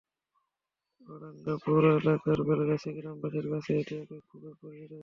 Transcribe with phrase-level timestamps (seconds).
[0.95, 4.99] চুয়াডাঙ্গা পৌর এলাকার বেলগাছি গ্রামবাসীর কাছে এটি এখন খুবই পরিচিত দৃশ্য।